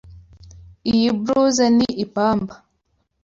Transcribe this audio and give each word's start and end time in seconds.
Iyi 0.91 1.09
blouse 1.19 1.65
ni 1.77 1.87
ipamba. 2.03 2.53